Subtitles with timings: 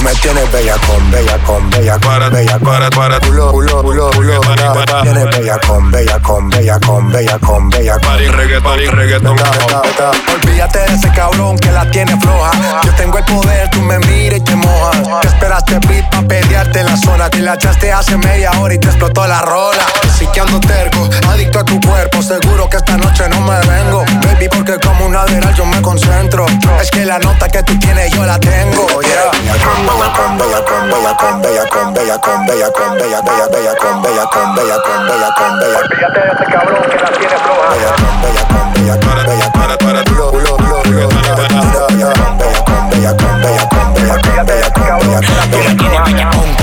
[0.00, 4.10] Tú me tienes bella con, bella con, bella con, bella para, para, culo, culo, culo,
[4.12, 8.00] culo, para, Tienes bella con, bella con, bella con, bella con, bella con.
[8.00, 9.36] Party reggaeton, reggaeton.
[9.36, 10.10] Veta, veta.
[10.32, 12.50] Olvídate de ese cabrón que la tiene floja.
[12.82, 15.20] Yo tengo el poder, tú me miras y te mojas.
[15.20, 17.28] Te esperaste beat pa' pelearte en la zona.
[17.28, 19.84] Te la echaste hace media hora y te explotó la rola.
[20.18, 22.22] Sí que ando terco, adicto a tu cuerpo.
[22.22, 24.06] Seguro que esta noche no me vengo.
[24.24, 26.46] Baby, porque como un lateral yo me concentro.
[26.80, 28.86] Es que la nota que tú tienes yo la tengo.
[29.02, 29.89] Yeah.
[29.90, 33.74] Bella con, bella con, bella con, bella con, bella con, bella con, bella, bella, bella
[33.74, 35.78] con, bella con, bella con, bella con, bella.
[35.78, 37.68] Olvídate de ese cabrón que la tiene floja.
[37.74, 41.08] Bella con, bella con, bella con, bella con, Para, para, culo, culo, culo, culo.
[41.08, 44.98] Bella con, bella con, bella con, bella con, bella con, bella con, bella con.
[45.00, 46.59] Bella con, con, con, el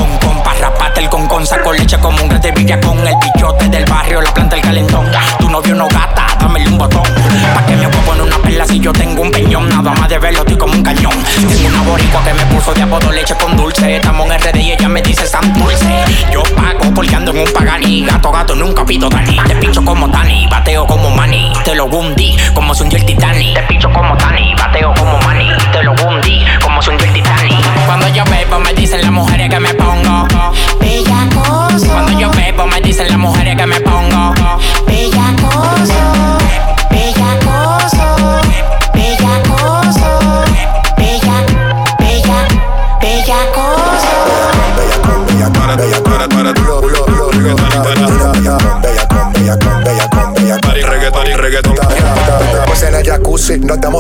[1.38, 4.61] con, saco leche como un grande villa con el bichote del barrio, la planta el
[4.63, 5.05] calentón.
[5.38, 7.03] Tu novio no gata, dámele un botón.
[7.53, 10.39] Pa' que me en una perla si yo tengo un peñón, nada más de verlo
[10.39, 11.13] estoy como un cañón.
[11.47, 13.97] Tengo una boricua que me puso de apodo leche con dulce.
[13.97, 16.05] Estamos en RD y ella me dice San Dulce.
[16.31, 19.38] Yo pago porque ando en un pagani, gato, gato, nunca pido Dani.
[19.47, 21.53] Te pincho como Tani, bateo como Manny.
[21.63, 23.53] Te lo hundí como si hundió el Titanic.
[23.53, 25.52] Te pincho como Tani, bateo como Manny.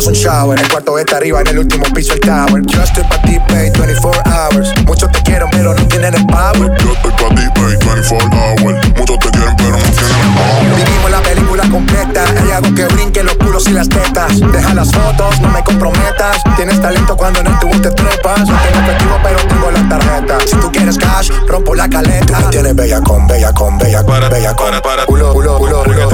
[0.05, 0.59] Un shower.
[0.59, 2.63] El cuarto está arriba, en el último piso el tower.
[2.67, 4.69] Yo estoy pa' ti, babe, 24 hours.
[4.85, 6.71] Muchos te quieren, pero no tienen el power.
[6.77, 8.87] Yo estoy pa' ti, babe, 24 hours.
[8.95, 10.75] Muchos te quieren, pero no tienen el power.
[10.75, 12.25] Vivimos la película completa.
[12.43, 13.16] Hay algo que brinque
[13.57, 14.39] culos y las tetas.
[14.51, 16.41] Deja las fotos, no me comprometas.
[16.55, 18.39] Tienes talento cuando en el tubo te trepas.
[18.39, 20.37] No tengo efectivo, pero tengo la tarjeta.
[20.45, 22.37] Si tú quieres cash, rompo la caleta.
[22.37, 24.67] Tú tienes bella con, bella con, bella con, Para, bella con.
[24.67, 25.05] para, para.
[25.05, 26.07] Culo, culo, culo, culo.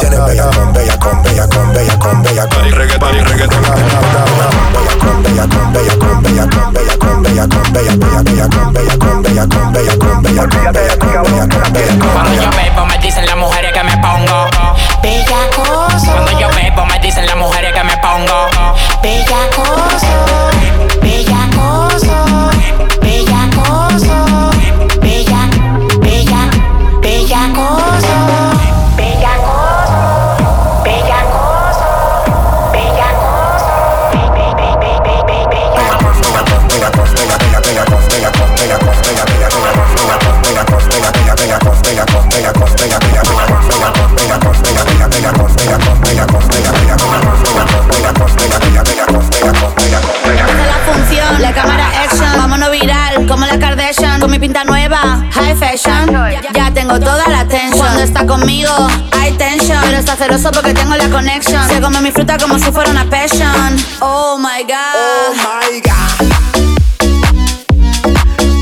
[0.00, 2.72] Tienes bella con, bella con, bella con, bella con, bella con.
[2.72, 3.62] Reggaeton, reggaeton.
[3.62, 8.48] Bella con, bella con, bella con, bella con, bella con, bella con, bella, bella, bella
[8.48, 12.08] con, bella con, bella con, bella con, bella con, bella con, bella con, bella con.
[12.08, 14.48] Cuando yo bebo me dicen las mujeres que me pongo
[15.02, 18.48] Bellacoso Cuando yo bebo me dicen las mujeres que me pongo.
[19.02, 20.48] Bellacoso
[55.58, 56.08] fashion.
[56.54, 57.78] Ya tengo toda la atención.
[57.78, 58.72] Cuando está conmigo,
[59.18, 59.78] hay tension.
[59.82, 61.68] Pero está celoso porque tengo la connection.
[61.68, 63.76] Se come mi fruta como si fuera una passion.
[64.00, 64.94] Oh my god.
[64.94, 66.14] Oh my god.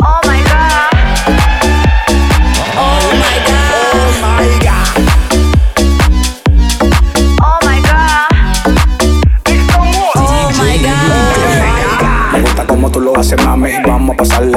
[0.04, 0.90] Oh my god.
[2.76, 3.38] Oh my
[4.64, 4.86] god.
[7.42, 7.58] Oh
[10.58, 12.32] my god.
[12.32, 13.72] Me gusta como tú lo haces, mami.
[13.86, 14.55] Vamos a pasarla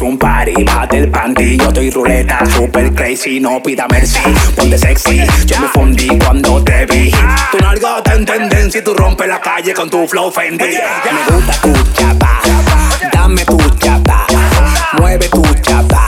[0.00, 1.56] un party, bájate el panty.
[1.56, 3.40] Yo estoy ruleta, super crazy.
[3.40, 4.20] No pida mercy,
[4.56, 5.22] ponte sexy.
[5.46, 7.10] Yo me fundí cuando te vi.
[7.50, 10.64] Tu nalga está en tendencia y tú rompes la calle con tu flow Fendi.
[10.64, 12.40] Me gusta tu chapa,
[13.12, 14.26] dame tu chapa.
[14.98, 15.48] Mueve tu.
[15.62, 16.07] Chapa,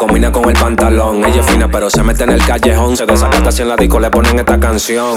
[0.00, 1.22] combina con el pantalón.
[1.26, 2.96] Ella es fina, pero se mete en el callejón.
[2.96, 5.14] Se desacata si en la disco le ponen esta canción.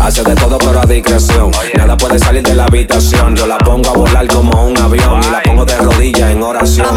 [0.00, 1.50] Hace de todo, pero a discreción.
[1.74, 3.34] Nada puede salir de la habitación.
[3.34, 5.20] Yo la pongo a volar como un avión.
[5.26, 6.88] Y la pongo de rodillas en oración.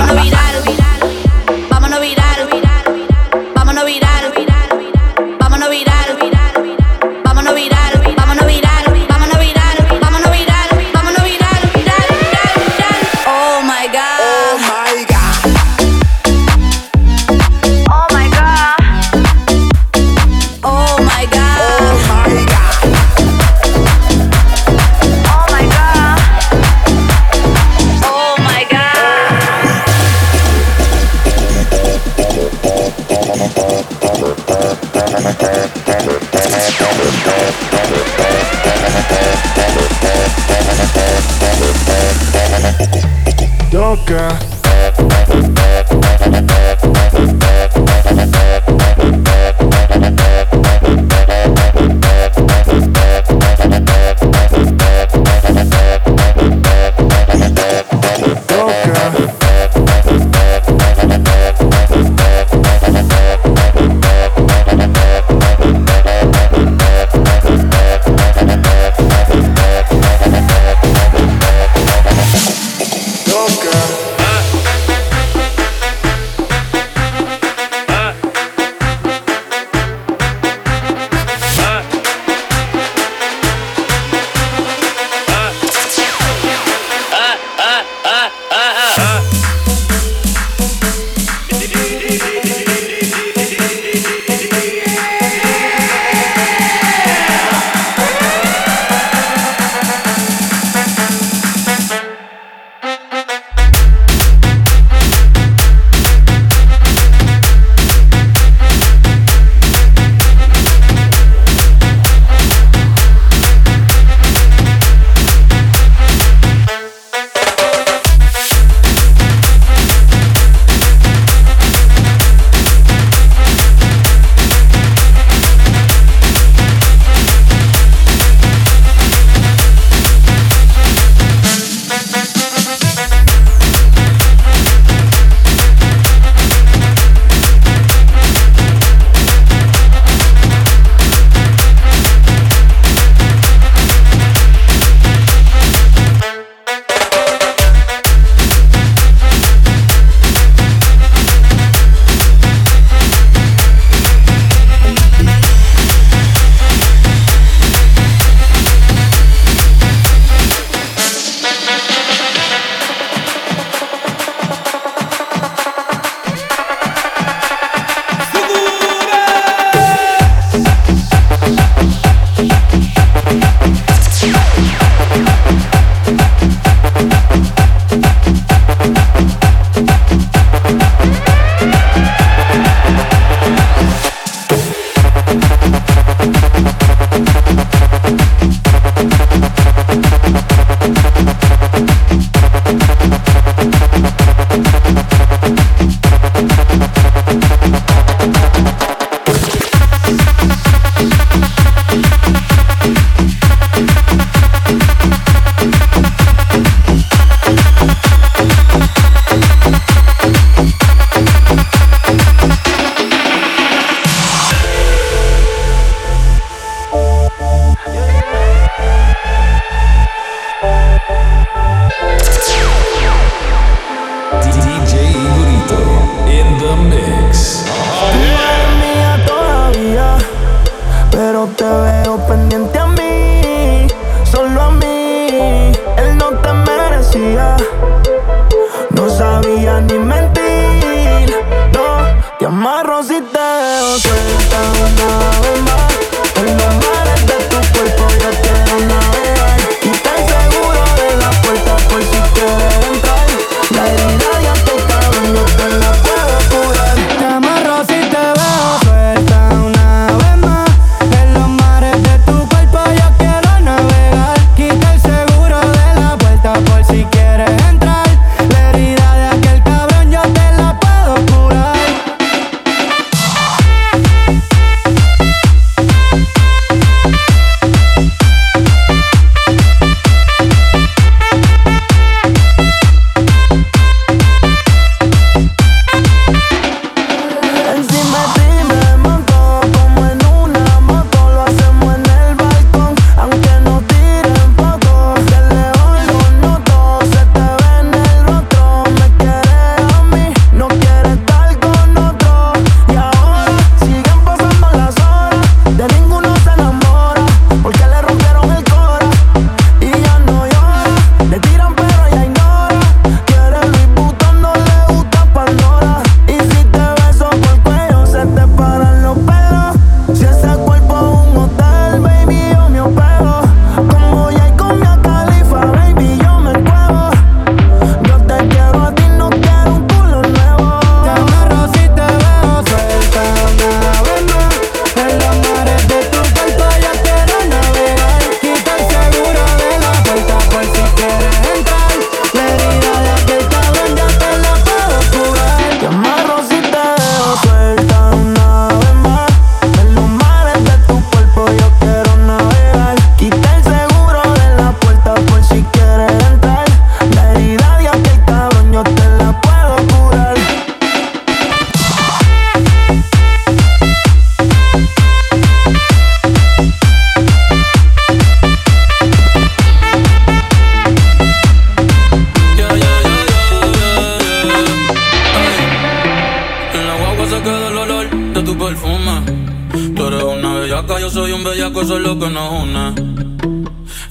[381.11, 382.93] soy un bellaco, eso es lo que nos une.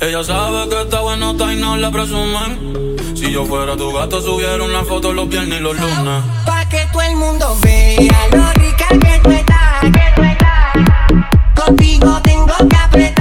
[0.00, 2.96] Ella sabe que está bueno, está y no la presumen.
[3.14, 6.22] Si yo fuera tu gato, subiera una foto los viernes y los lunes.
[6.44, 11.64] Pa' que todo el mundo vea lo rica que tú estás, que tú estás.
[11.64, 13.19] Contigo tengo que apretar.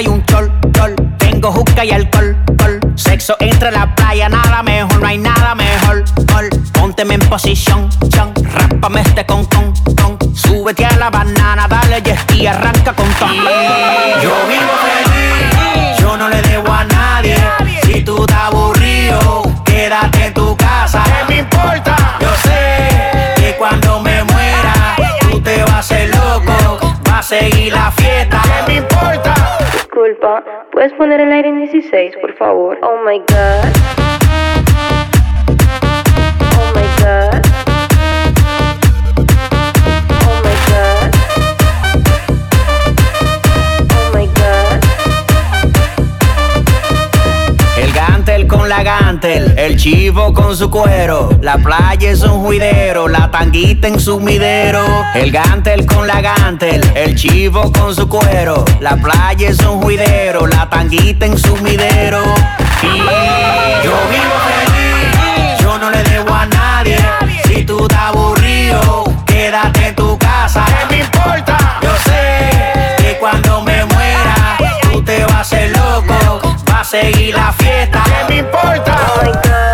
[0.00, 0.94] y un chol, chol.
[1.18, 2.80] Tengo juca y alcohol, col.
[2.94, 6.48] Sexo entre la playa, nada mejor, no hay nada mejor, col.
[6.72, 8.32] Pónteme en posición, chon.
[8.42, 10.18] Rápame este con, con, con.
[10.34, 13.32] Súbete a la banana, dale yes y arranca con ton.
[13.32, 14.22] Yeah.
[14.22, 17.36] Yo vivo feliz, yo no le debo a nadie.
[17.82, 21.02] Si tú te aburrido, quédate en tu casa.
[21.04, 21.96] ¿Qué me importa?
[22.20, 26.78] Yo sé que cuando me muera, tú te vas a ser loco.
[27.08, 27.90] Va a seguir la
[30.20, 30.66] disculpa.
[30.70, 32.78] ¿Puedes poner el aire en 16, por favor?
[32.82, 34.59] Oh my god.
[48.70, 53.98] la gantel, el chivo con su cuero, la playa es un juidero, la tanguita en
[53.98, 59.58] su midero, El gantel con la gantel, el chivo con su cuero, la playa es
[59.66, 62.22] un juidero, la tanguita en sumidero.
[62.84, 62.98] Y
[63.84, 66.98] yo vivo feliz, yo no le debo a nadie.
[67.46, 70.64] Si tú estás aburrido, quédate en tu casa.
[70.64, 71.49] ¿Qué me importa?
[76.90, 78.02] seguir la fiesta.
[78.04, 79.69] ¿Qué me importa?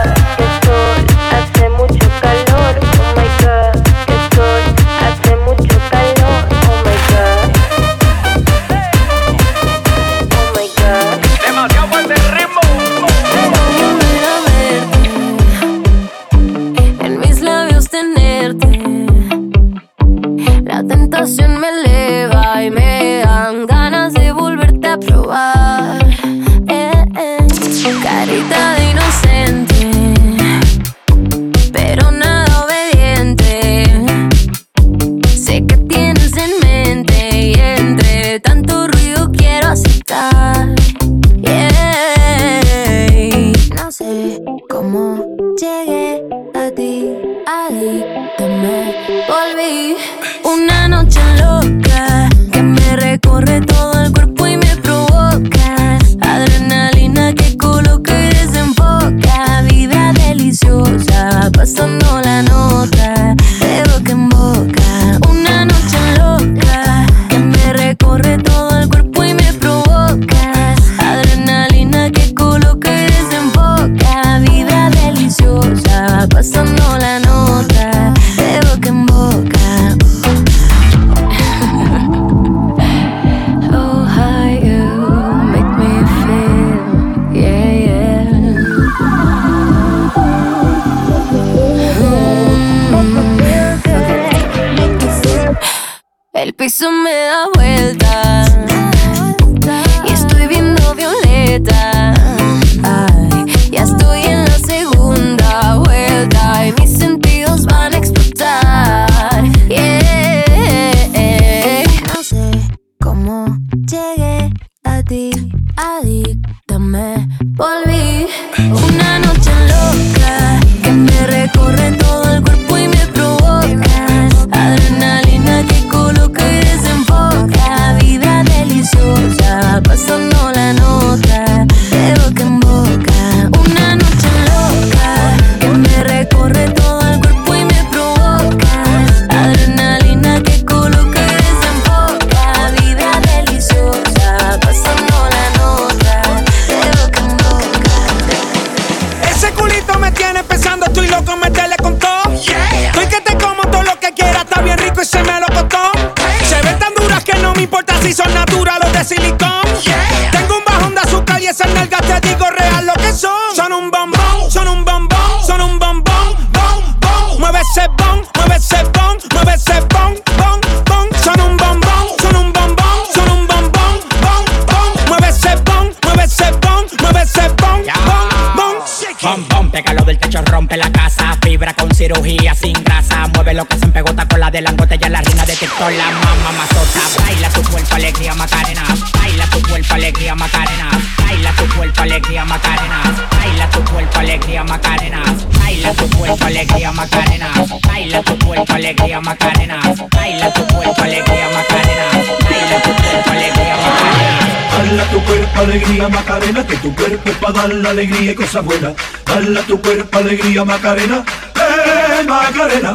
[206.09, 208.93] Macarena, que tu cuerpo es para dar la alegría y cosas buenas.
[209.25, 212.95] Dale a tu cuerpo alegría Macarena, eh Macarena.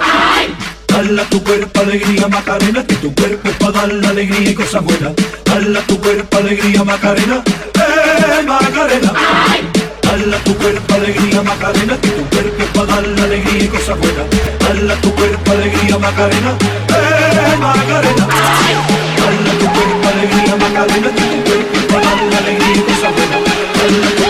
[0.88, 4.84] Dale tu cuerpo alegría Macarena, que tu cuerpo es para dar la alegría y cosas
[4.84, 5.14] buenas.
[5.46, 7.44] Dale a tu cuerpo alegría Macarena,
[7.76, 9.14] eh Macarena.
[10.02, 13.98] Dale tu cuerpo alegría Macarena, que tu cuerpo es para dar la alegría y cosas
[14.00, 14.26] buenas.
[14.60, 16.52] Dale a tu cuerpo alegría Macarena,
[16.90, 18.28] eh Macarena.
[19.18, 24.21] Dale a tu cuerpo alegría Macarena, que tu cuerpo Madura alegría y cosa buena.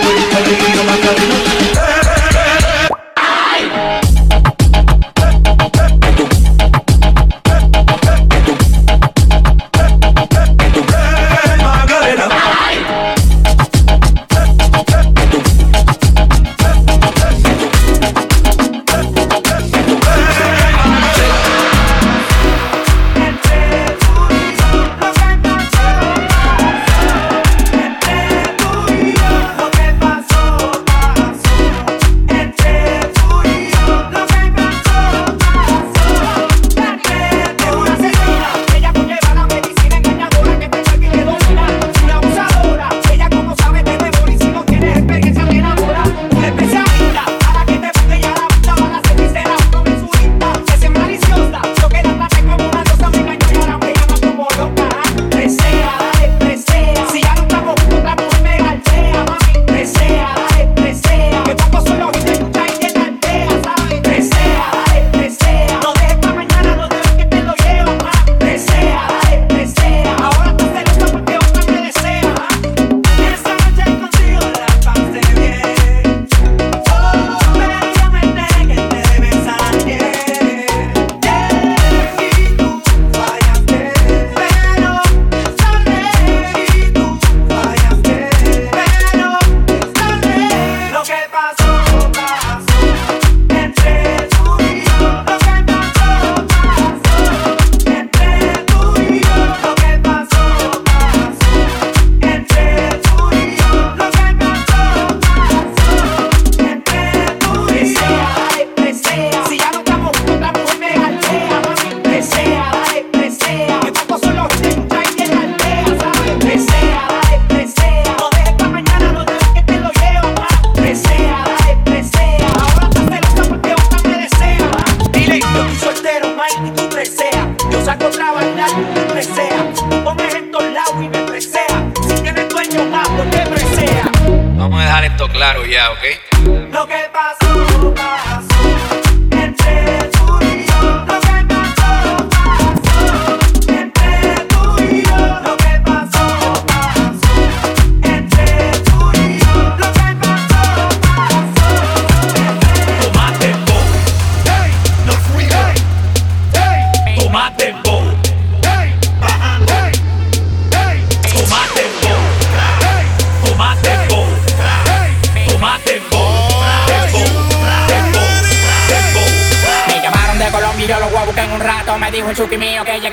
[172.82, 173.10] ok, ya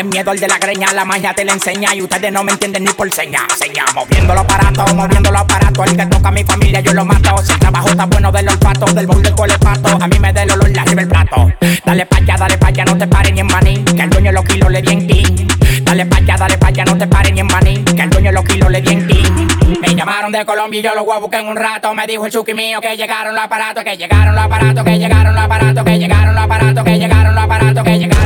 [0.00, 0.92] tienen miedo al de la greña.
[0.94, 3.40] La magia te la enseña y ustedes no me entienden ni por seña.
[3.58, 5.86] Seña, moviendo los aparatos, moviendo los aparatos.
[5.90, 7.36] El que toca a mi familia yo lo mato.
[7.44, 9.98] Si el trabajo está bueno del olfato, del bol del colepato.
[10.00, 11.52] A mí me da el olor la arriba el plato.
[11.84, 13.84] Dale pa' allá, dale pa' allá, no te pares ni en maní.
[13.84, 15.48] Que el dueño los kilos le di en king.
[15.82, 17.84] Dale pa' allá, dale pa' allá, no te pares ni en maní.
[17.84, 19.48] Que el dueño los kilos le di en king.
[19.82, 21.92] Me llamaron de Colombia y yo los voy a en un rato.
[21.94, 25.34] Me dijo el chuki mío que llegaron los aparatos, que llegaron los aparatos, que llegaron
[25.34, 28.19] los aparatos, que llegaron los aparatos, que llegaron los aparatos, que llegaron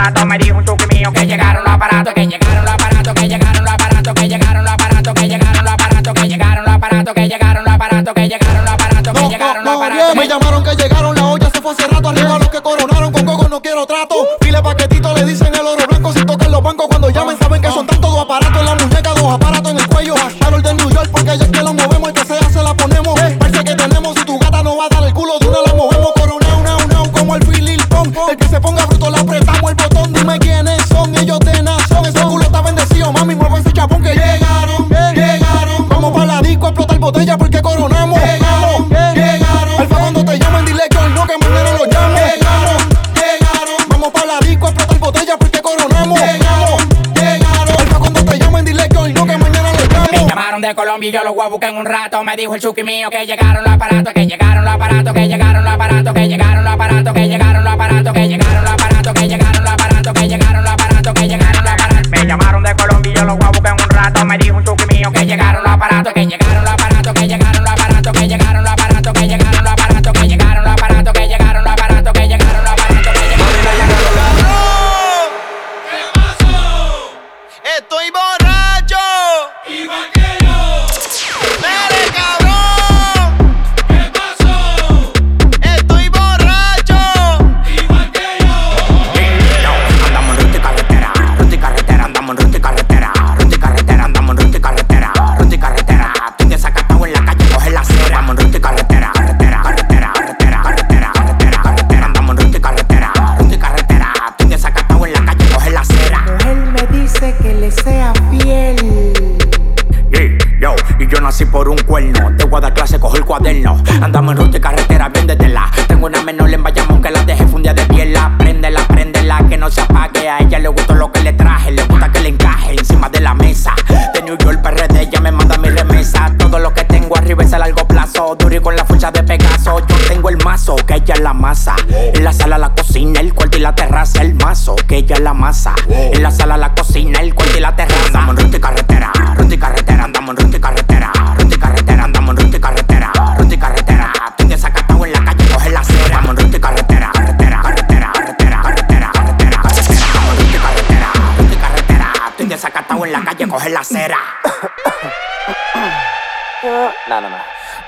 [0.00, 0.26] rato.
[0.26, 3.64] Me dijo un chuki mío que llegaron los aparatos, que llegaron los aparatos, que llegaron
[3.64, 7.28] los aparatos, que llegaron los aparatos, que llegaron los aparatos, que llegaron los aparatos, que
[7.28, 10.16] llegaron los aparatos, que llegaron los aparatos, que llegaron los aparatos.
[10.16, 12.12] Me llamaron que llegaron, la olla se fue hace rato.
[51.10, 52.22] yo los voy a en un rato.
[52.24, 55.64] Me dijo el chuki mío que llegaron los aparatos, que llegaron los aparatos, que llegaron
[55.64, 59.28] los aparatos, que llegaron los aparatos, que llegaron los aparatos, que llegaron los aparatos, que
[59.28, 62.10] llegaron los aparatos, que llegaron los aparatos, que llegaron los aparatos.
[62.10, 64.24] Me llamaron de Colombia yo los voy a en un rato.
[64.24, 66.39] Me dijo un chuki mío que llegaron los aparatos, que llegaron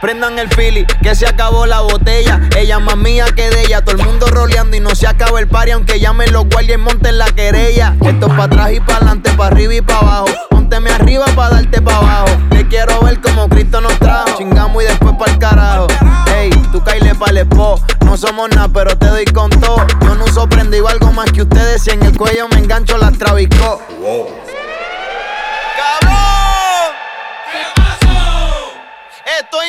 [0.02, 2.40] Prendan el pili, que se acabó la botella.
[2.56, 3.84] Ella más mía que de ella.
[3.84, 6.82] Todo el mundo roleando y no se acaba el party, aunque llamen los guardias y
[6.82, 7.94] monten la querella.
[8.00, 10.26] Esto es para atrás y para adelante, para arriba y para abajo.
[10.50, 12.36] Pónteme arriba para darte para abajo.
[12.50, 14.36] Te quiero ver como Cristo nos trajo.
[14.38, 15.86] Chingamos y después para el carajo.
[16.36, 17.48] Ey, tú caile para el
[18.04, 19.86] No somos nada, pero te doy con todo.
[20.00, 21.80] Yo no uso prendido algo más que ustedes.
[21.80, 23.80] Si en el cuello me engancho, las trabicó.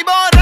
[0.01, 0.32] boy.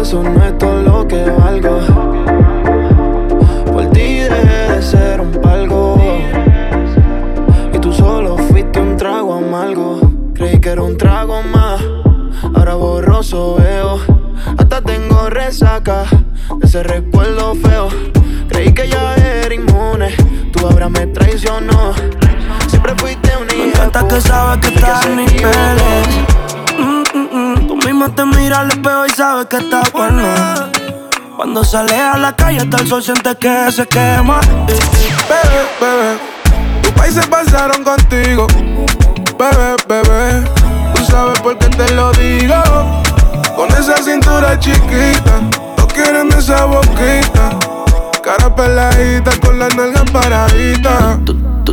[0.00, 1.80] Eso no es todo lo que valgo.
[3.70, 5.98] Por ti dejé de ser un palgo.
[7.74, 10.00] Y tú solo fuiste un trago amargo.
[10.32, 11.82] Creí que era un trago más.
[12.54, 14.00] Ahora borroso veo.
[14.56, 16.04] Hasta tengo resaca
[16.56, 17.88] de ese recuerdo feo.
[18.48, 20.08] Creí que ya era inmune.
[20.52, 21.92] Tú ahora me traicionó.
[22.68, 23.56] Siempre fuiste un hija.
[23.56, 26.35] Me encanta que sabes que estás en mis
[28.14, 30.70] te miras al espejo y sabes que está buena.
[31.36, 34.40] Cuando sales a la calle hasta el sol sientes que se quema.
[34.40, 36.18] Bebé, bebé,
[36.82, 38.46] tus países pasaron contigo.
[39.38, 40.44] Bebé, bebé,
[40.94, 43.02] tú sabes por qué te lo digo.
[43.56, 45.40] Con esa cintura chiquita,
[45.76, 47.50] no quieren esa boquita.
[48.22, 51.18] Cara peladita con las nalgas paraditas.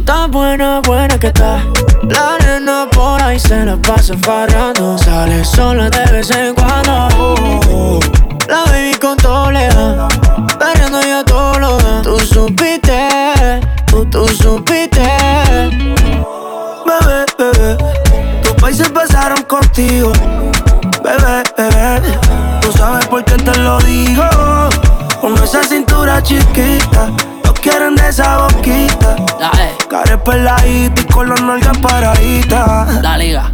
[0.04, 1.64] Estás buena, buena que estás.
[2.10, 4.98] La nena por ahí se la pasa farrando.
[4.98, 8.02] Sale sola de vez en cuando.
[8.50, 10.10] La baby con tolea.
[10.60, 12.02] Perreando ya todo lo da.
[12.02, 13.08] Tú supiste,
[13.86, 15.08] tú, tú supiste.
[16.86, 17.78] Bebé, bebé.
[18.44, 20.12] Tus países pasaron contigo.
[21.02, 22.02] Bebé, bebé.
[22.60, 24.26] Tú sabes por qué te lo digo.
[25.22, 27.10] Con esa cintura chiquita.
[27.64, 29.16] Quieren de esa boquita.
[29.90, 33.02] Care peladita y con las nalgas paraditas.
[33.02, 33.54] La liga,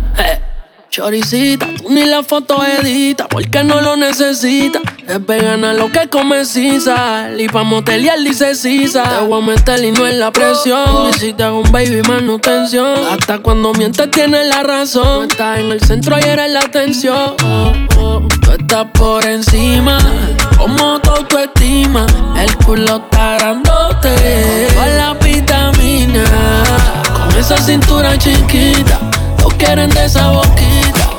[0.89, 4.79] Choricita, tú ni la foto edita porque no lo necesita.
[5.07, 7.39] Es vegana lo que come sal.
[7.39, 9.03] Y pa' motelear dice sisa.
[9.03, 11.11] Te voy a meter y no es la presión.
[11.11, 12.97] Y si te hago un baby manutención.
[13.11, 15.19] Hasta cuando mientes tienes la razón.
[15.19, 17.35] No estás en el centro y eres la atención.
[17.45, 18.27] Oh, oh.
[18.41, 19.99] Tú estás por encima.
[20.59, 22.05] Como tu autoestima.
[22.37, 24.67] El culo está grandote.
[24.75, 26.23] Con la vitamina.
[27.13, 28.99] Con esa cintura chiquita.
[29.39, 31.09] No quieren de esa boquita.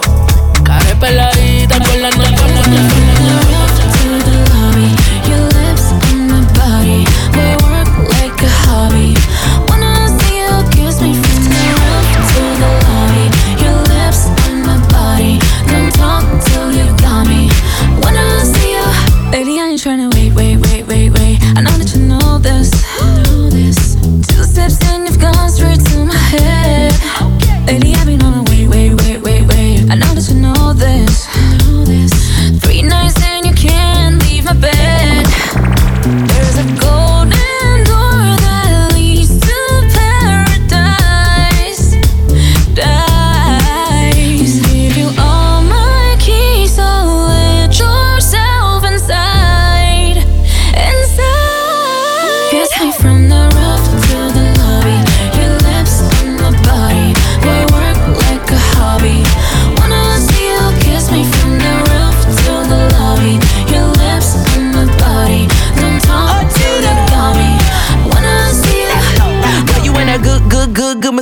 [0.62, 2.99] Care peladita con la nalga.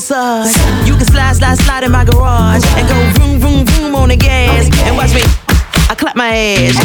[0.08, 0.86] Massage.
[0.86, 4.16] You can slide, slide, slide in my garage and go vroom, vroom, vroom on the
[4.16, 4.68] gas.
[4.86, 5.22] And watch me.
[5.90, 6.76] I clap my ass.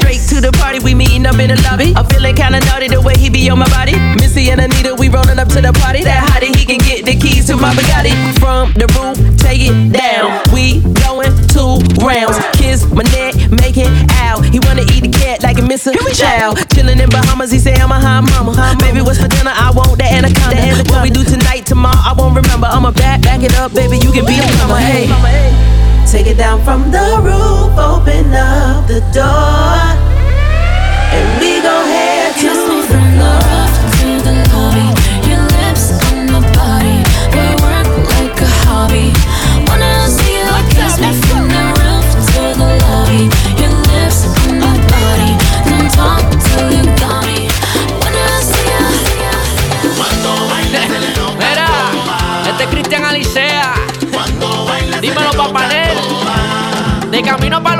[0.00, 1.92] Straight to the party, we meeting up in the lobby.
[1.94, 3.96] I'm feeling kinda naughty the way he be on my body.
[4.16, 6.04] Missy and Anita, we rolling up to the party.
[6.04, 8.12] That hottie, he can get the keys to my Bugatti.
[8.40, 10.40] From the roof, take it down.
[10.52, 12.40] We going two rounds.
[12.56, 13.92] Kiss my neck, make it
[14.24, 14.44] out.
[14.44, 15.92] He wanna eat the cat like a Mr.
[16.16, 16.52] Chow.
[16.72, 18.76] Chillin' in Bahamas, he say I'm a hot mama.
[18.80, 19.52] Baby, what's for dinner?
[19.52, 20.80] I want that anaconda.
[20.92, 22.66] What we do tonight, tomorrow, I won't remember.
[22.70, 23.98] I'ma back, back it up, baby.
[23.98, 24.80] You can be a mama.
[24.80, 25.10] Hey.
[26.06, 29.74] Take it down from the roof, open up the door,
[31.12, 31.55] and we
[57.46, 57.75] De camino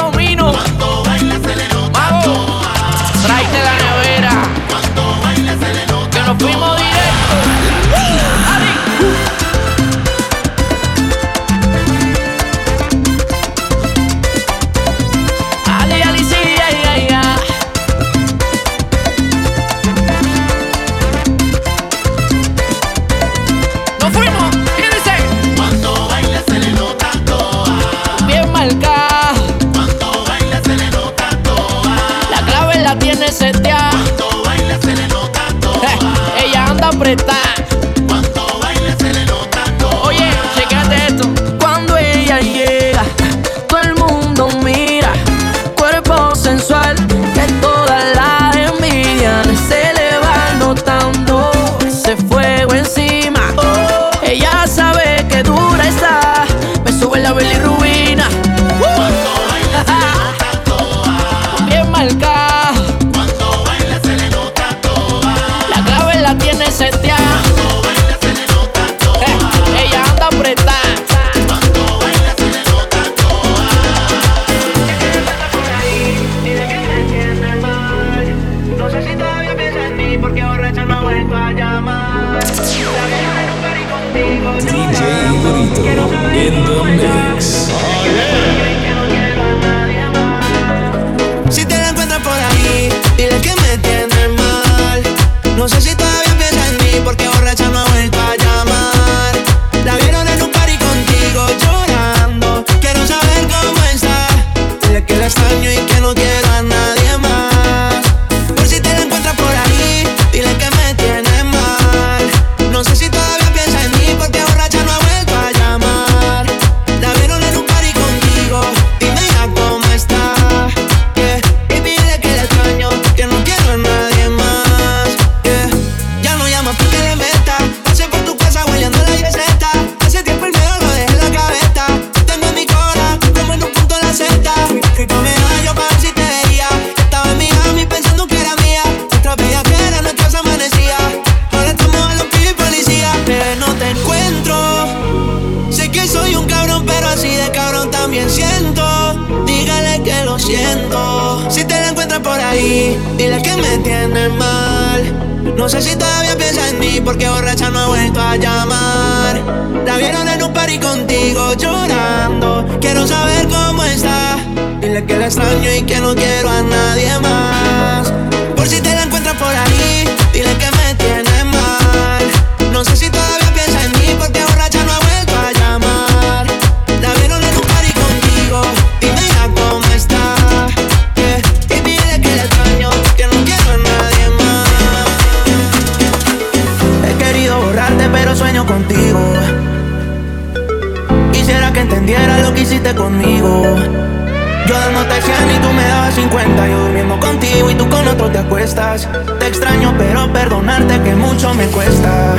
[198.76, 202.34] Te extraño pero perdonarte que mucho me cuesta.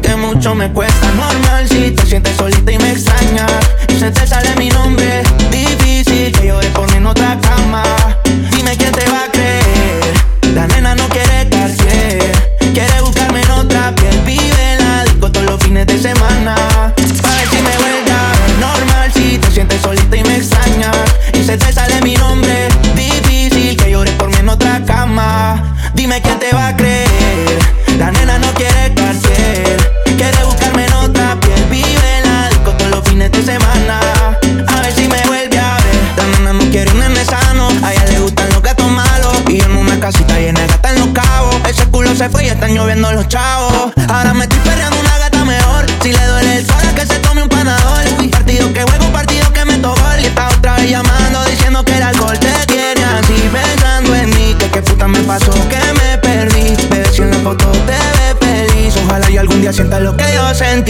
[0.00, 1.06] Que mucho me cuesta.
[1.12, 3.52] Normal si te sientes solita y me extrañas.
[3.88, 5.22] Y se te sale mi nombre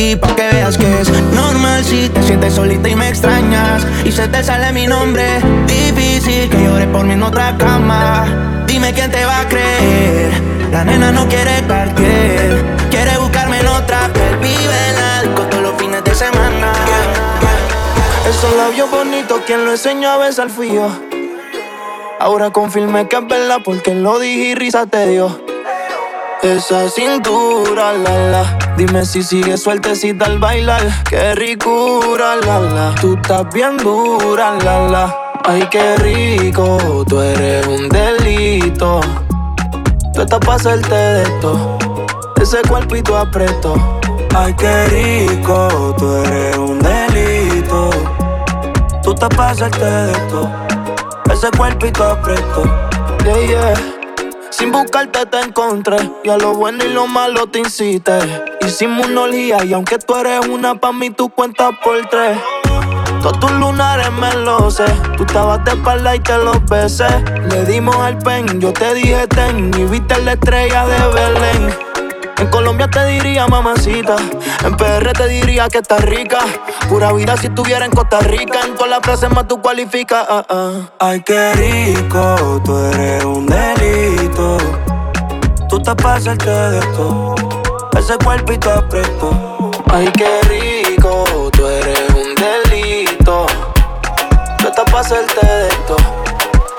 [0.01, 0.17] sentí.
[0.17, 3.87] Pa' que veas que es normal si te sientes solita y me extrañas.
[4.05, 5.25] Y se te sale mi nombre.
[5.67, 8.65] Difícil que llores por mí en otra cama.
[8.67, 10.33] Dime quién te va a creer.
[10.71, 12.65] La nena no quiere cartier.
[12.91, 14.37] Quiere buscarme en otra piel.
[14.41, 16.73] Vive en la todos los fines de semana.
[18.29, 20.89] Esos labios bonitos, quien lo enseñó a besar fui yo.
[22.21, 25.50] Ahora confirmé que es verdad porque lo dije y risa te dio.
[26.43, 28.59] Esa cintura, la la.
[28.75, 30.81] Dime si sigue sueltecita al bailar.
[31.05, 32.95] Qué ricura, la la.
[32.99, 35.33] Tú estás bien dura, la la.
[35.45, 37.05] Ay, qué rico.
[37.07, 39.03] Tú eres un delito.
[40.15, 41.79] Tú estás pa' hacerte de esto.
[42.41, 43.75] Ese cuerpito aprieto.
[44.35, 45.95] Ay, qué rico.
[45.99, 47.91] Tú eres un delito.
[49.03, 50.51] Tú estás pa' hacerte de esto.
[51.31, 52.63] Ese cuerpito aprieto.
[53.25, 54.00] Yeah, yeah.
[54.51, 58.19] Sin buscarte te encontré Y a lo bueno y lo malo te incité.
[58.61, 62.39] Hicimos una orgía y aunque tú eres una Pa' mí tú cuentas por tres.
[63.23, 64.87] Todos tus lunares me lo sé
[65.17, 67.09] Tú estabas de espalda y te los besé.
[67.49, 71.90] Le dimos al pen, yo te dije ten Y viste la estrella de Belén
[72.41, 74.17] En Colombia te diría mamacita
[74.65, 76.39] En PR te diría que estás rica.
[76.89, 80.45] Pura vida si estuviera en Costa Rica En todas las frases más tú cualificas ah,
[80.49, 80.73] ah.
[80.99, 84.57] Ay, qué rico, tú eres un delito.
[85.69, 87.35] Tú te pasas de esto
[87.99, 93.47] Ese cuerpito aprieto Ay, qué rico, tú eres un delito.
[94.59, 95.97] Tú te pasas de esto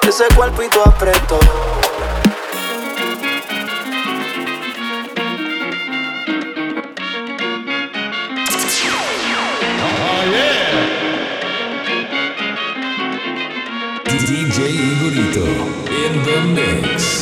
[0.07, 1.39] Ese cuerpito aprieto
[14.61, 15.43] DJ Igorito
[15.89, 17.20] in the mix.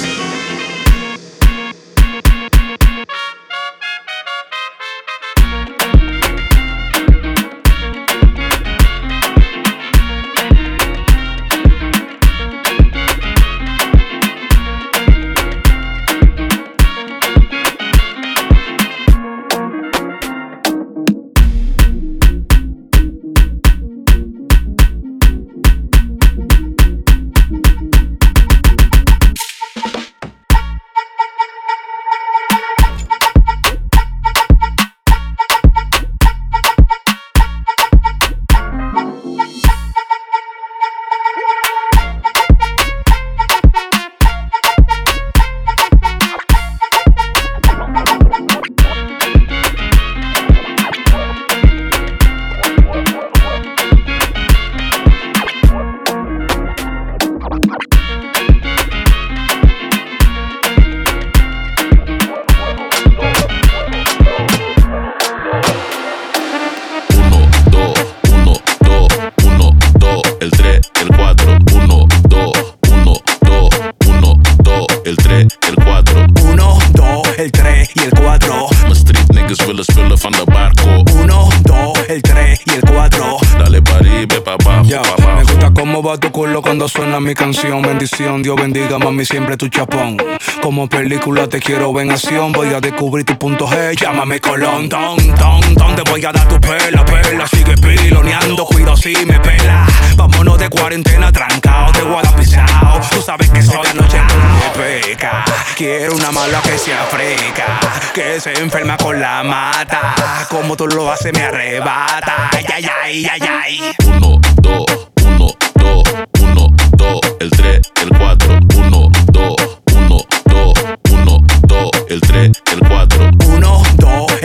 [89.20, 90.18] Mami, siempre tu chapón.
[90.62, 92.52] Como película te quiero ver acción.
[92.52, 93.96] Voy a descubrir tu punto G.
[94.00, 95.96] Llámame Colón, don, don, don.
[95.96, 97.48] Te voy a dar tu pela, pela.
[97.48, 99.86] Sigue piloneando, cuido si me pela.
[100.16, 102.02] Vámonos de cuarentena trancado, de
[102.38, 103.00] pisado.
[103.12, 105.44] Tú sabes que soy la noche me peca.
[105.76, 107.80] Quiero una mala que se africa.
[108.14, 110.16] Que se enferma con la mata.
[110.50, 112.50] Como tú lo haces, me arrebata.
[112.52, 113.96] Ay, ay, ay, ay, ay.
[114.06, 114.86] Uno, dos,
[115.26, 116.04] uno, dos,
[116.40, 117.82] uno, dos, el 3,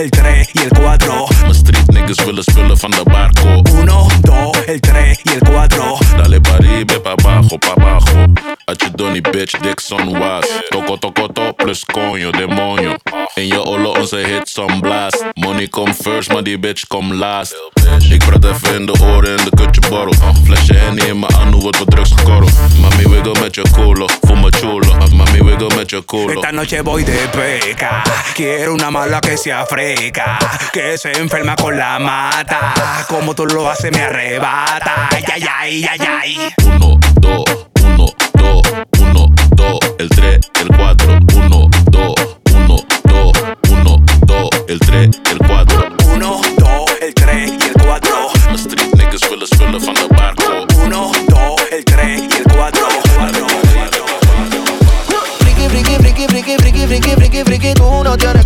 [0.04, 1.28] el 3 y el 4.
[1.40, 3.62] Mijn street niggas willen spullen van de barco.
[3.70, 5.98] 1, 2, el 3 y el 4.
[6.16, 8.26] Dale party, ve pa' abajo, pa' abajo.
[8.96, 10.46] Donny bitch, Dixon was.
[10.70, 12.96] Toko toko to plus konjo, demonio.
[13.34, 15.24] En je olle onze hits on blast.
[15.34, 17.73] Money come first, maar die bitch come last.
[18.08, 20.14] Ik praat even in de oren en de kutje borrel.
[20.44, 22.52] Flesje Henny in mijn anu wordt wat drugs gekorreld.
[22.80, 24.94] Mami wiggle met je culo, voel me chulo.
[25.16, 26.32] Mami wiggle met je culo.
[26.32, 28.02] Esta noche voy de peca.
[28.34, 30.36] Quiero una mala que se africa.
[30.70, 32.72] Que se enferma con la mata.
[33.08, 35.08] Como tú lo haces me arrebata.
[35.10, 36.36] Ay, ay, ay, ay, ay.
[36.64, 37.44] Uno, dos,
[37.82, 38.62] uno, dos,
[38.98, 41.18] uno, dos, el 3, el 4,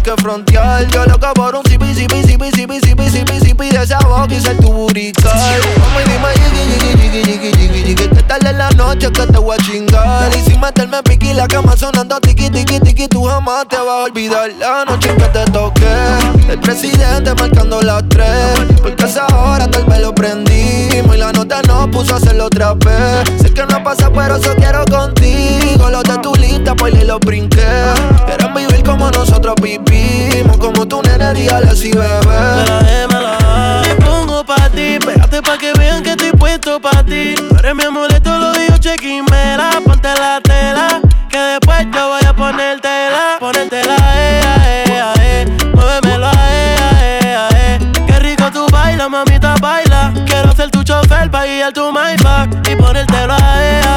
[0.09, 0.87] que frontear.
[0.89, 4.41] Yo loco por un zipi, zipi, zipi, zipi, zipi, zipi, zipi de esa boca y
[4.41, 5.33] ser tu burical.
[5.99, 9.57] Y dime, jiggy, jiggy, jiggy, jiggy, jiggy, que tal en la noche que te voy
[9.59, 10.31] a chingar.
[10.35, 14.05] Y sin meterme piqui, la cama sonando tiki, tiki, tiki, tú jamás te vas a
[14.05, 15.97] olvidar la noche que te toqué.
[16.49, 21.61] El presidente marcando las tres, porque esa hora tal vez lo prendimos y la nota
[21.63, 23.29] nos puso a hacerlo otra vez.
[23.43, 25.91] Sé que no pasa, pero eso quiero contigo.
[25.91, 27.59] Los de tu lista, pues y lo brinqué.
[29.13, 33.07] Nosotros vivimos, como tu nene, dígale así, bebé.
[33.83, 37.35] Me pongo pa' ti, pégate pa' que vean que estoy puesto pa' ti.
[37.35, 39.71] Tú eres mi amuleto, lo digo chequimera.
[39.85, 43.37] Ponte la tela, que después yo voy a ponértela.
[43.41, 45.47] Ponértela, eh, eh, eh, eh.
[45.75, 46.77] Muévemelo, eh,
[47.23, 47.79] eh, eh.
[48.07, 50.13] Qué rico tú bailas, mamita, baila.
[50.27, 53.88] Quiero ser tu chofer pa' guiar tu Maybach y ponértelo, eh, eh,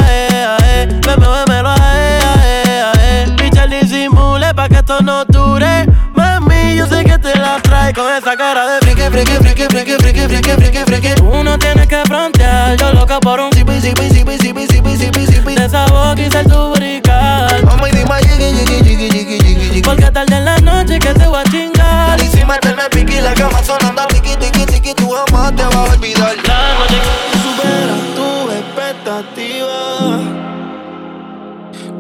[4.92, 5.86] esto no dure.
[6.16, 9.96] Mami, yo sé que te la trae con esa cara de friki, friki, friki, friki,
[9.98, 11.16] friki, friki, friki, friki.
[11.16, 15.26] Tú no tienes que frontear, yo loca por un zipi, zipi, zipi, zipi, zipi, zipi,
[15.26, 15.56] zipi.
[15.56, 17.62] De esa boca y ser tu brical.
[17.62, 19.82] Y dime, jiggy, jiggy, jiggy, jiggy, jiggy, jiggy.
[19.82, 22.22] Porque tarde en la noche que te voy a chingar.
[22.22, 25.94] Y sin meterme piqui, la cama sonando tiki, tiki, tiki, tú jamás te vas a
[25.94, 26.36] olvidar.
[26.48, 27.00] La noche
[27.32, 30.31] que supera tu expectativa.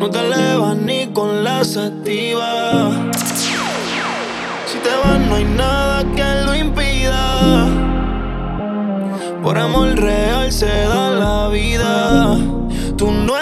[0.01, 2.89] No te elevas ni con la sativa.
[4.65, 7.67] Si te vas, no hay nada que lo impida.
[9.43, 12.35] Por amor real se da la vida.
[12.97, 13.37] Tú no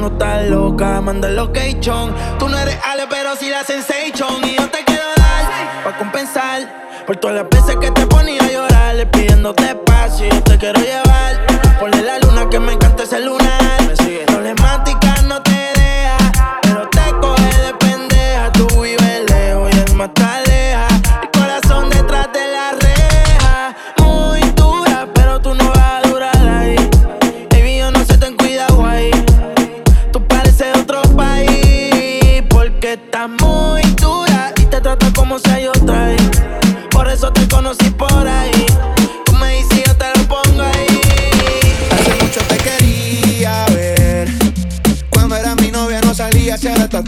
[0.00, 2.14] no estás loca, manda el location.
[2.38, 4.49] Tú no eres Ale, pero sí la sensation.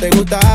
[0.02, 0.51] Te gusta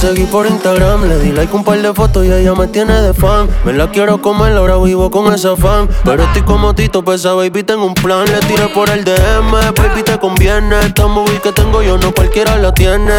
[0.00, 1.04] seguí por Instagram.
[1.08, 3.48] Le di like un par de fotos y ella me tiene de fan.
[3.64, 5.88] Me la quiero comer, ahora vivo con esa fan.
[6.04, 8.24] Pero estoy como Tito, pues esa baby tengo un plan.
[8.24, 10.80] Le tiré por el DM, baby te conviene.
[10.80, 13.12] Esta movie que tengo yo no cualquiera la tiene.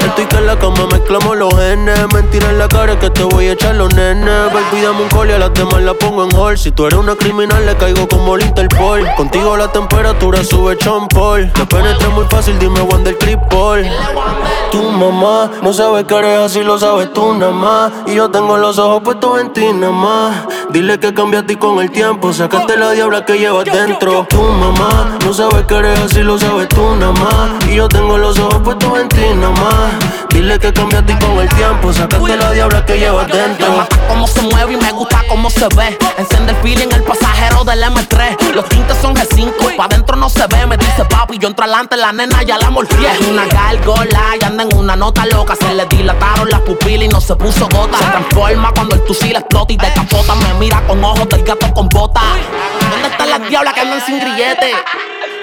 [0.00, 2.12] Estoy que en la cama mezclamos los genes.
[2.12, 4.52] Mentira en la cara que te voy a echar los nenes.
[4.52, 6.58] Baby, dame un call y a las demás la pongo en hold.
[6.58, 9.06] Si tú eres una criminal, le caigo como el Interpol.
[9.16, 11.52] Contigo la temperatura sube chompol.
[11.52, 13.88] Te penetré muy fácil, dime Wander Cripple.
[14.72, 17.92] Tu mamá no sabe que eres así, lo sabes tú nada más.
[18.06, 20.46] Y yo tengo los ojos puestos en ti nada más.
[20.70, 24.26] Dile que cambiaste con el tiempo, sacaste la diabla que llevas dentro.
[24.28, 27.68] Tu mamá no sabe que eres así, lo sabes tú nada más.
[27.68, 30.13] Y yo tengo los ojos puestos en ti nada más.
[30.34, 33.86] Dile que cambiaste con el tiempo, sacaste la diabla que llevas dentro.
[34.08, 35.96] Cómo se mueve y me gusta cómo se ve.
[36.18, 38.52] Enciende el feeling el pasajero del M3.
[38.52, 40.66] Los tintes son G5, pa' adentro no se ve.
[40.66, 43.12] Me dice papi, yo entro adelante, la nena ya la morfié.
[43.12, 45.54] Es una gárgola y anda en una nota loca.
[45.54, 47.96] Se le dilataron las pupilas y no se puso gota.
[47.98, 50.34] Se transforma cuando el fusil explota y te capota.
[50.34, 52.22] Me mira con ojos del gato con bota.
[52.90, 54.72] ¿Dónde están las diablas que andan sin grillete?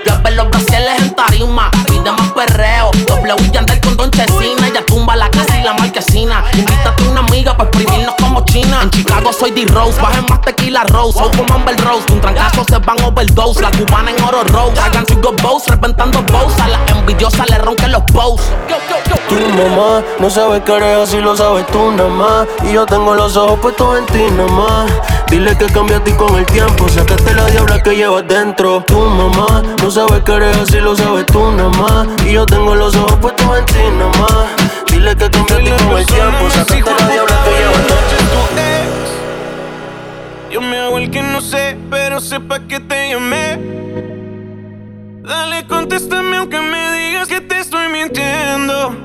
[0.06, 2.92] Ya ver los brasiles en tarima, pide más perreo.
[3.08, 4.68] W y Yandel con Don Chesina.
[4.68, 6.44] Ella tumba la casa y la marquesina.
[6.54, 8.80] Invítate a una amiga para exprimirnos como China.
[8.84, 11.20] En Chicago soy D-Rose, bajen más tequila Rose.
[11.20, 13.62] Soy como Amber Rose, un trancazo se van overdose.
[13.62, 14.80] La cubana en oro rose.
[14.80, 16.60] Hagan su go bows, reventando bows.
[16.60, 18.44] A la envidiosa le ronquen los posts.
[19.30, 22.48] Tu mamá no sabe que eres así, lo sabes tú nada más.
[22.64, 24.92] Y yo tengo los ojos puestos en ti nada más.
[25.30, 28.84] Dile que cambiaste con el tiempo, sacaste la diabla que llevas dentro.
[28.86, 32.08] Tu mamá no sabe que eres así, lo sabes tú nada más.
[32.26, 34.46] Y yo tengo los ojos puestos en ti nada más.
[34.90, 37.82] Dile que cambiaste con el tiempo, sacaste la diabla que llevas.
[40.50, 43.60] Yo me hago el que no sé, pero sepa que te llamé.
[45.24, 48.96] Dale, contéstame aunque me digas que te estoy mintiendo.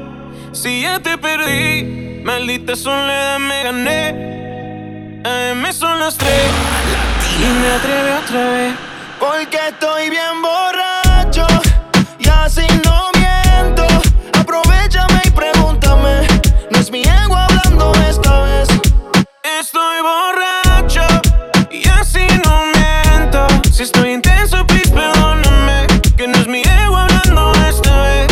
[0.53, 5.23] Si ya te perdí, maldita soledad me gané.
[5.25, 6.51] AM son las tres
[7.41, 8.96] y me atreví otra vez.
[9.19, 11.47] Porque estoy bien borracho
[12.19, 13.87] y así no miento.
[14.39, 16.27] Aprovechame y pregúntame.
[16.71, 18.69] No es mi ego hablando esta vez.
[19.59, 21.03] Estoy borracho
[21.71, 23.47] y así no miento.
[23.73, 25.87] Si estoy intenso, please perdóname.
[26.17, 28.27] Que no es mi ego hablando esta vez.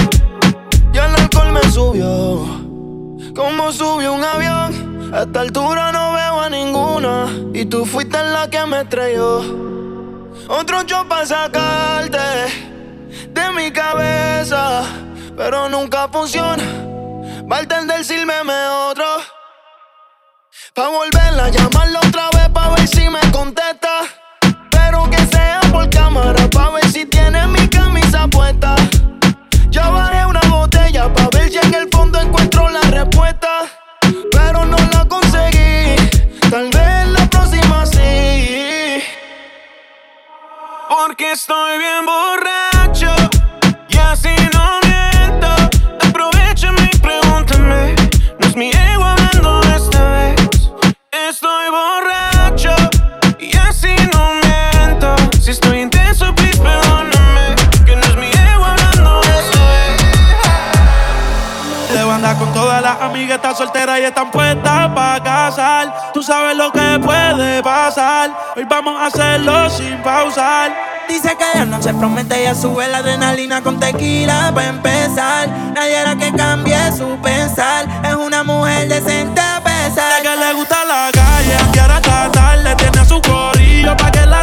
[0.92, 2.44] Ya el alcohol me subió.
[3.34, 5.14] Como subió un avión.
[5.14, 7.26] A esta altura no veo a ninguna.
[7.54, 9.64] Y tú fuiste la que me estrelló.
[10.48, 12.18] Otro yo para sacarte
[13.28, 14.82] de mi cabeza.
[15.36, 16.62] Pero nunca funciona.
[17.44, 18.54] Bartender, sírveme
[18.90, 19.06] otro.
[20.74, 24.00] Pa' volverla a llamarla otra vez pa' ver si me contesta.
[24.70, 26.43] Pero que sea por cámara
[40.88, 43.33] Porque estoy bien borracho
[63.34, 66.12] amigas están solteras y están puestas para casar.
[66.12, 68.30] Tú sabes lo que puede pasar.
[68.56, 70.72] Hoy vamos a hacerlo sin pausar.
[71.08, 75.48] Dice que de noche promete y sube la adrenalina con tequila para empezar.
[75.74, 77.86] Nadie hará que cambie su pensar.
[78.04, 80.22] Es una mujer decente a pesar.
[80.22, 84.42] que le gusta la calle, quiere tratarle, tiene su corillo pa' que la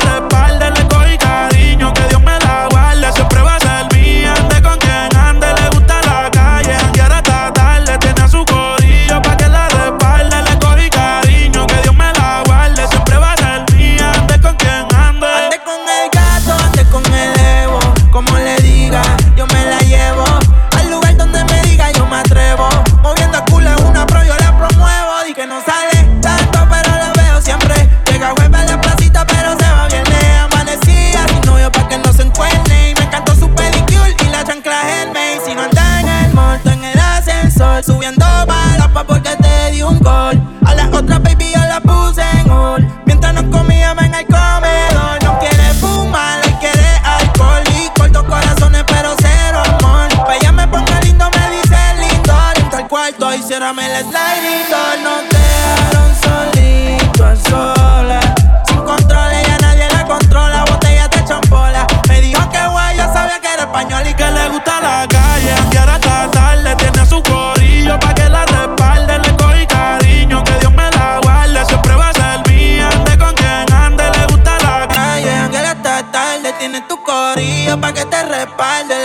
[53.52, 54.97] ciérrame el door.
[55.04, 58.26] No te dejaron solito a solas.
[58.66, 60.64] Sin control, ella nadie la controla.
[60.70, 61.86] Botella de champola.
[62.08, 65.54] Me dijo que guay, yo sabía que era español y que le gusta la calle,
[65.70, 69.20] quiere tratarle, tiene su corillo pa' que la respalde.
[69.20, 71.66] Le cogí cariño, que Dios me la guarde.
[71.66, 74.04] Siempre va a ser mía, ande con quien ande.
[74.12, 76.54] Le gusta la calle, aunque hasta tarde.
[76.58, 79.01] Tienes tu corillo pa' que te respalde.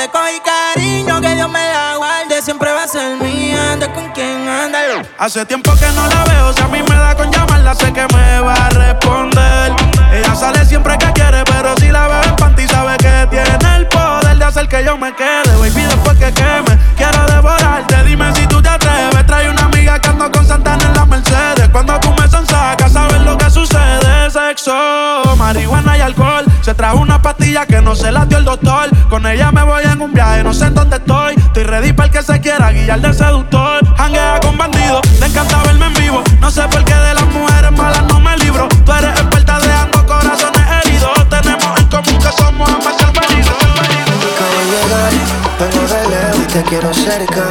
[5.18, 8.06] Hace tiempo que no la veo, si a mí me da con llamarla, sé que
[8.14, 9.72] me va a responder.
[10.12, 13.88] Ella sale siempre que quiere, pero si la veo en panty, sabe que tiene el
[13.88, 15.56] poder de hacer que yo me quede.
[15.58, 18.02] Baby, después que queme, quiero devorarte.
[18.04, 19.26] Dime si tú te atreves.
[19.26, 21.68] Trae una amiga que ando con Santana en la Mercedes.
[21.70, 24.30] Cuando tú me sonsacas, sabes lo que sucede.
[24.30, 26.44] Sexo, marihuana y alcohol.
[26.60, 28.90] Se trajo una pastilla que no se la dio el doctor.
[29.08, 31.35] Con ella me voy en un viaje, no sé en dónde estoy.
[31.56, 33.80] Estoy ready para el que se quiera guiar del seductor.
[33.96, 36.22] Hanguea con bandidos, le encanta verme en vivo.
[36.38, 38.68] No sé por qué de las mujeres malas no me libro.
[38.84, 41.12] Tú eres experta dejando corazones heridos.
[41.30, 43.56] Tenemos en común que somos ambas salvaridos.
[43.56, 45.12] Acabo de llegar,
[45.58, 47.44] vengo de lejos y te quiero cerca.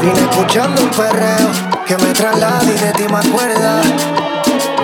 [0.00, 1.50] Vine escuchando un perreo
[1.88, 3.82] que me traslada y de ti me acuerda.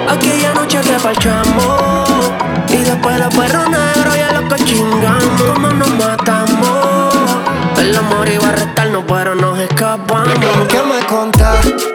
[0.08, 2.32] Aquella noche que parchamos
[2.68, 6.59] Y después los perros negros y a los que chingamos Como nos matamos
[7.80, 10.28] El amor iba a restarnos pero nos escapamos
[10.68, 11.89] ¿Qué me contás?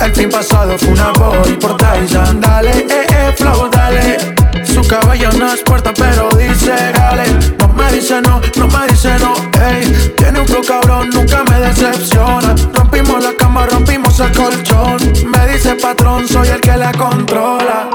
[0.00, 2.40] El fin pasado fue una boy por Tyson.
[2.40, 4.16] Dale, eh, eh, flow, dale.
[4.64, 7.24] Su cabello no es puerta, pero dice dale.
[7.58, 10.14] No me dice no, no me dice no, ey.
[10.16, 12.54] Tiene un flow cabrón, nunca me decepciona.
[12.72, 14.96] Rompimos la cama, rompimos el colchón.
[15.26, 17.90] Me dice patrón, soy el que la controla.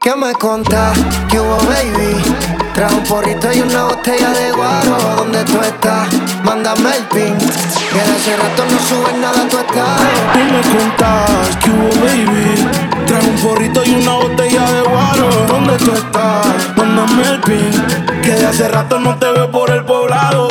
[0.00, 0.98] ¿Qué me contás?
[1.28, 2.39] ¿Qué hubo, baby?
[2.74, 4.96] Trajo un porrito y una botella de guaro.
[5.16, 6.08] ¿Dónde tú estás?
[6.44, 7.36] Mándame el pin.
[7.38, 10.04] Que de hace rato no subes nada a tu estado.
[10.32, 13.06] Tú me contás que hubo, baby.
[13.06, 15.28] Trae un porrito y una botella de guaro.
[15.48, 16.76] ¿Dónde tú estás?
[16.76, 18.20] Mándame el pin.
[18.22, 20.48] Que de hace rato no te veo por el poblado.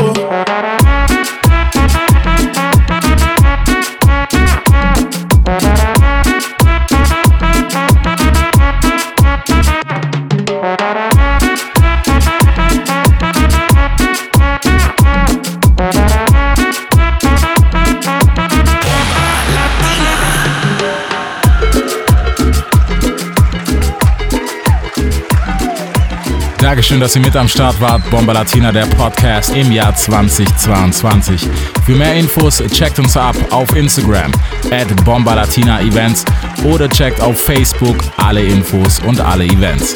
[26.70, 28.08] Dankeschön, dass ihr mit am Start wart.
[28.12, 31.48] Bomba Latina, der Podcast im Jahr 2022.
[31.84, 34.32] Für mehr Infos checkt uns ab auf Instagram
[34.70, 36.26] at Bomba Latina Events
[36.64, 39.96] oder checkt auf Facebook alle Infos und alle Events.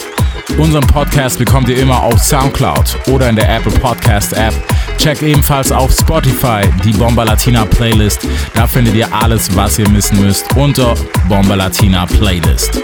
[0.57, 4.55] Unseren Podcast bekommt ihr immer auf Soundcloud oder in der Apple Podcast App.
[4.97, 8.27] Checkt ebenfalls auf Spotify die Bomba Latina Playlist.
[8.55, 10.95] Da findet ihr alles, was ihr missen müsst unter
[11.29, 12.81] Bomba Latina Playlist.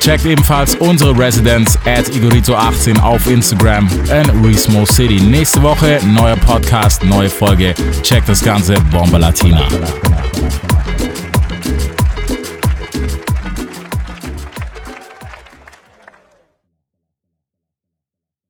[0.00, 5.20] Checkt ebenfalls unsere Residenz at Igorito18 auf Instagram in Resmo City.
[5.20, 7.74] Nächste Woche neuer Podcast, neue Folge.
[8.02, 9.66] Checkt das Ganze Bomba Latina.